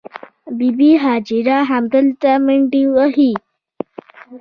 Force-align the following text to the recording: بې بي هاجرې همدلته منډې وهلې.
بې 0.57 0.69
بي 0.77 0.89
هاجرې 1.03 1.57
همدلته 1.69 2.31
منډې 2.45 2.83
وهلې. 2.95 3.33